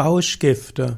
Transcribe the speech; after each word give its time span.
Rauschgifte. 0.00 0.96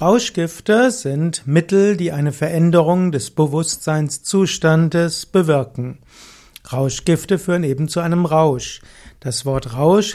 Rauschgifte 0.00 0.92
sind 0.92 1.48
Mittel, 1.48 1.96
die 1.96 2.12
eine 2.12 2.30
Veränderung 2.30 3.10
des 3.10 3.32
Bewusstseinszustandes 3.32 5.26
bewirken. 5.26 5.98
Rauschgifte 6.72 7.40
führen 7.40 7.64
eben 7.64 7.88
zu 7.88 7.98
einem 7.98 8.26
Rausch. 8.26 8.82
Das 9.18 9.44
Wort 9.46 9.74
Rausch 9.74 10.14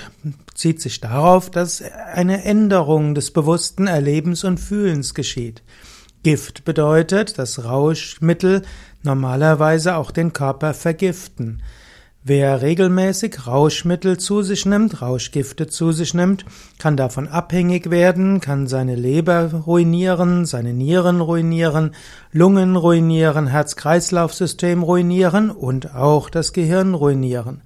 zieht 0.53 0.81
sich 0.81 1.01
darauf, 1.01 1.51
dass 1.51 1.81
eine 1.81 2.45
Änderung 2.45 3.15
des 3.15 3.31
bewussten 3.31 3.87
Erlebens 3.87 4.45
und 4.45 4.61
Fühlens 4.61 5.13
geschieht. 5.13 5.61
Gift 6.23 6.63
bedeutet, 6.63 7.37
dass 7.37 7.65
Rauschmittel 7.65 8.61
normalerweise 9.03 9.97
auch 9.97 10.11
den 10.11 10.31
Körper 10.31 10.73
vergiften. 10.73 11.61
Wer 12.27 12.63
regelmäßig 12.63 13.45
Rauschmittel 13.45 14.17
zu 14.17 14.41
sich 14.41 14.65
nimmt, 14.65 14.99
Rauschgifte 14.99 15.67
zu 15.67 15.91
sich 15.91 16.15
nimmt, 16.15 16.43
kann 16.79 16.97
davon 16.97 17.27
abhängig 17.27 17.91
werden, 17.91 18.41
kann 18.41 18.65
seine 18.65 18.95
Leber 18.95 19.51
ruinieren, 19.67 20.47
seine 20.47 20.73
Nieren 20.73 21.21
ruinieren, 21.21 21.93
Lungen 22.31 22.77
ruinieren, 22.77 23.45
Herz-Kreislauf-System 23.45 24.81
ruinieren 24.81 25.51
und 25.51 25.93
auch 25.93 26.31
das 26.31 26.51
Gehirn 26.51 26.95
ruinieren. 26.95 27.61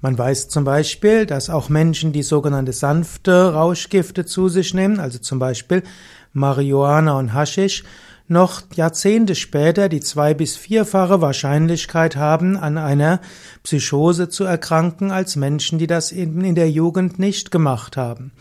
Man 0.00 0.18
weiß 0.18 0.48
zum 0.48 0.64
Beispiel, 0.64 1.24
dass 1.24 1.48
auch 1.48 1.68
Menschen, 1.68 2.12
die 2.12 2.24
sogenannte 2.24 2.72
sanfte 2.72 3.54
Rauschgifte 3.54 4.24
zu 4.24 4.48
sich 4.48 4.74
nehmen, 4.74 4.98
also 4.98 5.20
zum 5.20 5.38
Beispiel 5.38 5.84
Marihuana 6.32 7.16
und 7.20 7.34
Haschisch, 7.34 7.84
noch 8.28 8.62
Jahrzehnte 8.74 9.34
später 9.34 9.88
die 9.88 10.00
zwei- 10.00 10.34
bis 10.34 10.56
vierfache 10.56 11.20
Wahrscheinlichkeit 11.20 12.16
haben, 12.16 12.56
an 12.56 12.78
einer 12.78 13.20
Psychose 13.62 14.28
zu 14.28 14.44
erkranken, 14.44 15.10
als 15.10 15.36
Menschen, 15.36 15.78
die 15.78 15.86
das 15.86 16.12
in 16.12 16.54
der 16.54 16.70
Jugend 16.70 17.18
nicht 17.18 17.50
gemacht 17.50 17.96
haben. 17.96 18.32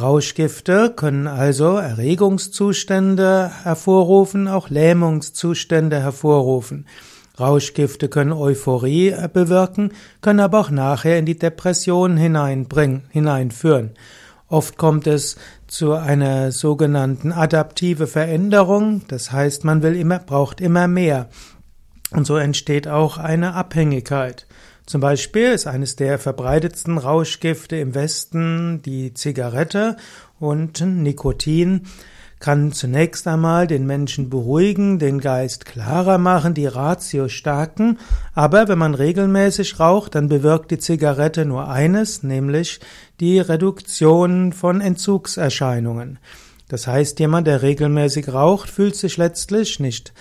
Rauschgifte 0.00 0.92
können 0.94 1.26
also 1.26 1.76
Erregungszustände 1.76 3.50
hervorrufen, 3.64 4.46
auch 4.46 4.70
Lähmungszustände 4.70 6.00
hervorrufen. 6.00 6.86
Rauschgifte 7.40 8.08
können 8.08 8.32
Euphorie 8.32 9.14
bewirken, 9.32 9.92
können 10.20 10.40
aber 10.40 10.60
auch 10.60 10.70
nachher 10.70 11.18
in 11.18 11.26
die 11.26 11.38
Depression 11.38 12.16
hineinbringen, 12.16 13.02
hineinführen. 13.10 13.90
Oft 14.48 14.78
kommt 14.78 15.06
es 15.06 15.36
zu 15.66 15.92
einer 15.92 16.52
sogenannten 16.52 17.32
adaptive 17.32 18.06
Veränderung, 18.06 19.02
das 19.08 19.30
heißt, 19.30 19.64
man 19.64 19.82
will 19.82 19.94
immer, 19.94 20.18
braucht 20.18 20.62
immer 20.62 20.88
mehr. 20.88 21.28
Und 22.10 22.26
so 22.26 22.36
entsteht 22.36 22.88
auch 22.88 23.18
eine 23.18 23.52
Abhängigkeit. 23.52 24.46
Zum 24.86 25.02
Beispiel 25.02 25.50
ist 25.50 25.66
eines 25.66 25.96
der 25.96 26.18
verbreitetsten 26.18 26.96
Rauschgifte 26.96 27.76
im 27.76 27.94
Westen 27.94 28.80
die 28.80 29.12
Zigarette 29.12 29.98
und 30.40 30.80
Nikotin 30.80 31.82
kann 32.40 32.72
zunächst 32.72 33.26
einmal 33.26 33.66
den 33.66 33.86
Menschen 33.86 34.30
beruhigen, 34.30 34.98
den 34.98 35.20
Geist 35.20 35.64
klarer 35.64 36.18
machen, 36.18 36.54
die 36.54 36.66
Ratio 36.66 37.28
stärken, 37.28 37.98
aber 38.34 38.68
wenn 38.68 38.78
man 38.78 38.94
regelmäßig 38.94 39.80
raucht, 39.80 40.14
dann 40.14 40.28
bewirkt 40.28 40.70
die 40.70 40.78
Zigarette 40.78 41.44
nur 41.44 41.68
eines, 41.68 42.22
nämlich 42.22 42.80
die 43.20 43.40
Reduktion 43.40 44.52
von 44.52 44.80
Entzugserscheinungen. 44.80 46.18
Das 46.68 46.86
heißt, 46.86 47.18
jemand, 47.18 47.46
der 47.46 47.62
regelmäßig 47.62 48.32
raucht, 48.32 48.68
fühlt 48.68 48.94
sich 48.94 49.16
letztlich 49.16 49.80
nicht 49.80 50.12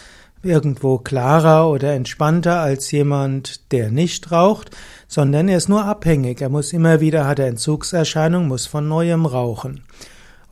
irgendwo 0.43 0.97
klarer 0.97 1.69
oder 1.69 1.93
entspannter 1.93 2.59
als 2.59 2.89
jemand, 2.91 3.71
der 3.71 3.91
nicht 3.91 4.31
raucht, 4.31 4.71
sondern 5.07 5.49
er 5.49 5.57
ist 5.57 5.69
nur 5.69 5.85
abhängig. 5.85 6.41
Er 6.41 6.49
muss 6.49 6.73
immer 6.73 7.02
wieder, 7.02 7.27
hat 7.27 7.39
er 7.39 7.47
Entzugserscheinungen, 7.47 8.47
muss 8.47 8.65
von 8.65 8.87
neuem 8.87 9.25
rauchen. 9.25 9.83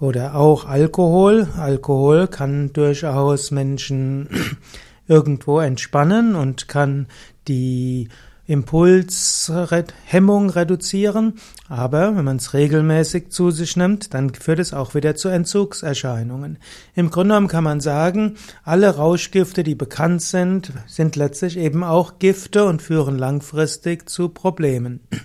Oder 0.06 0.36
auch 0.36 0.66
Alkohol. 0.66 1.48
Alkohol 1.58 2.28
kann 2.28 2.72
durchaus 2.74 3.50
Menschen 3.50 4.30
irgendwo 5.08 5.60
entspannen 5.60 6.36
und 6.36 6.68
kann 6.68 7.08
die 7.48 8.10
Impulshemmung 8.46 10.52
reduzieren, 10.52 11.40
aber 11.70 12.16
wenn 12.16 12.24
man 12.24 12.38
es 12.38 12.54
regelmäßig 12.54 13.32
zu 13.32 13.50
sich 13.50 13.76
nimmt, 13.78 14.14
dann 14.14 14.36
führt 14.36 14.60
es 14.60 14.76
auch 14.76 14.94
wieder 14.94 15.16
zu 15.16 15.30
Entzugserscheinungen. 15.30 16.60
Im 16.94 17.10
Grunde 17.10 17.34
genommen 17.34 17.48
kann 17.48 17.64
man 17.64 17.82
sagen, 17.82 18.36
alle 18.64 18.98
Rauschgifte, 18.98 19.64
die 19.64 19.74
bekannt 19.74 20.22
sind, 20.22 20.72
sind 20.86 21.16
letztlich 21.16 21.58
eben 21.58 21.84
auch 21.84 22.20
Gifte 22.20 22.66
und 22.66 22.84
führen 22.84 23.18
langfristig 23.18 24.08
zu 24.08 24.30
Problemen. 24.30 25.00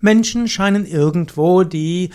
Menschen 0.00 0.46
scheinen 0.46 0.84
irgendwo 0.84 1.62
die 1.62 2.10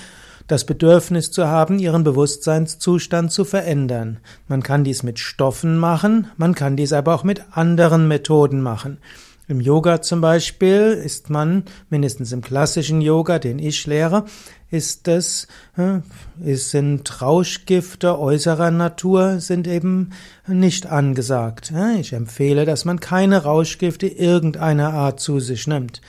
das 0.47 0.66
Bedürfnis 0.66 1.31
zu 1.31 1.47
haben, 1.47 1.79
ihren 1.79 2.03
Bewusstseinszustand 2.03 3.31
zu 3.31 3.46
verändern. 3.46 4.19
Man 4.47 4.63
kann 4.63 4.84
dies 4.84 5.03
mit 5.03 5.19
Stoffen 5.19 5.78
machen, 5.78 6.28
man 6.38 6.56
kann 6.56 6.75
dies 6.75 6.94
aber 6.94 7.16
auch 7.16 7.24
mit 7.24 7.44
anderen 7.52 8.07
Methoden 8.07 8.62
machen. 8.62 8.97
Im 9.47 9.59
Yoga 9.59 10.02
zum 10.02 10.22
Beispiel 10.22 11.02
ist 11.03 11.29
man, 11.29 11.63
mindestens 11.90 12.31
im 12.31 12.41
klassischen 12.41 13.02
Yoga, 13.02 13.38
den 13.38 13.59
ich 13.59 13.85
lehre, 13.85 14.24
ist 14.69 15.09
es, 15.09 15.47
es 16.41 16.72
sind 16.72 17.22
Rauschgifte 17.22 18.18
äußerer 18.18 18.72
Natur, 18.72 19.41
sind 19.41 19.68
eben 19.68 20.12
nicht 20.47 20.85
angesagt. 20.85 21.73
Ich 22.00 22.13
empfehle, 22.13 22.63
dass 22.63 22.85
man 22.85 23.02
keine 23.02 23.44
Rauschgifte 23.44 24.08
irgendeiner 24.08 24.94
Art 24.94 25.19
zu 25.19 25.41
sich 25.41 25.68
nimmt. 25.68 26.00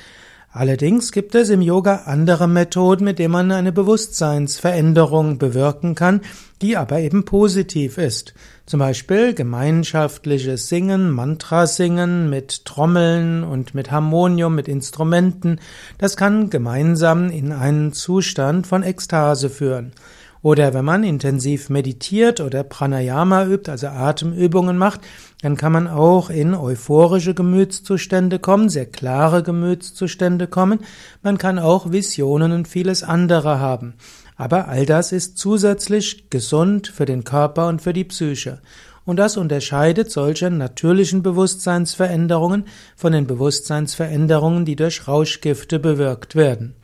Allerdings 0.55 1.13
gibt 1.13 1.35
es 1.35 1.49
im 1.49 1.63
Yoga 1.63 2.03
andere 2.05 2.47
Methoden, 2.47 3.05
mit 3.05 3.19
denen 3.19 3.33
man 3.33 3.51
eine 3.53 3.73
Bewusstseinsveränderung 3.73 5.39
bewirken 5.39 5.95
kann, 5.95 6.21
die 6.61 6.77
aber 6.77 7.01
eben 7.01 7.25
positiv 7.25 7.97
ist. 7.97 8.35
Zum 8.67 8.79
Beispiel 8.79 9.33
gemeinschaftliches 9.33 10.69
Singen, 10.69 11.11
Mantra-Singen 11.11 12.29
mit 12.29 12.67
Trommeln 12.67 13.45
und 13.45 13.75
mit 13.75 13.91
Harmonium, 13.91 14.55
mit 14.55 14.69
Instrumenten. 14.69 15.59
Das 15.97 16.19
kann 16.19 16.51
gemeinsam 16.51 17.31
in 17.31 17.53
einen 17.53 17.95
Zustand 17.95 18.67
von 18.67 18.83
Ekstase 18.83 19.49
führen. 19.49 19.93
Oder 20.43 20.75
wenn 20.75 20.85
man 20.85 21.05
intensiv 21.05 21.71
meditiert 21.71 22.41
oder 22.41 22.65
Pranayama 22.65 23.47
übt, 23.47 23.71
also 23.71 23.87
Atemübungen 23.87 24.77
macht, 24.77 25.01
dann 25.41 25.57
kann 25.57 25.71
man 25.71 25.87
auch 25.87 26.31
in 26.31 26.55
euphorische 26.55 27.33
Gemütszustände 27.33 28.41
kommen, 28.41 28.69
sehr 28.69 28.87
klare 28.87 29.45
Gemütszustände 29.45 30.49
kommen. 30.49 30.81
Man 31.23 31.39
kann 31.39 31.61
auch 31.61 31.93
Visionen 31.93 32.51
und 32.51 32.67
vieles 32.67 33.05
andere 33.05 33.61
haben. 33.61 33.95
Aber 34.37 34.67
all 34.67 34.85
das 34.85 35.13
ist 35.13 35.39
zusätzlich 35.39 36.29
gesund 36.29 36.89
für 36.89 37.05
den 37.05 37.23
Körper 37.23 37.69
und 37.69 37.81
für 37.81 37.93
die 37.93 38.05
Psyche. 38.05 38.59
Und 39.05 39.17
das 39.17 39.37
unterscheidet 39.37 40.11
solche 40.11 40.51
natürlichen 40.51 41.23
Bewusstseinsveränderungen 41.23 42.65
von 42.97 43.13
den 43.13 43.27
Bewusstseinsveränderungen, 43.27 44.65
die 44.65 44.77
durch 44.77 45.07
Rauschgifte 45.07 45.79
bewirkt 45.79 46.35
werden. 46.35 46.75